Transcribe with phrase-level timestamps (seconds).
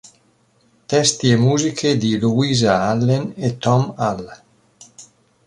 [0.87, 4.43] Testi e musiche di Louisa Allen e Tom Hull.